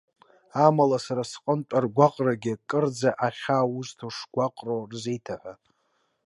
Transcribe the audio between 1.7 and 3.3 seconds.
аргәаҟрагьы, кырӡа